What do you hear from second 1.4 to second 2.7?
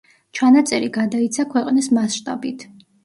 ქვეყნის მასშტაბით.